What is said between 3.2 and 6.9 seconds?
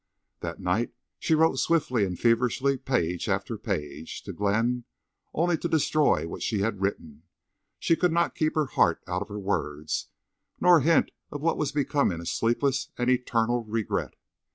after page, to Glenn, only to destroy what she had